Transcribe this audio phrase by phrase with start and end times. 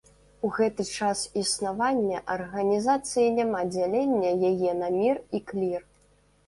[0.47, 5.81] У гэты час існавання арганізацыі няма дзялення яе на мір і клір.